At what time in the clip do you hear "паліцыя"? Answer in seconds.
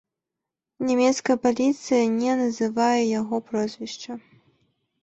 1.45-2.03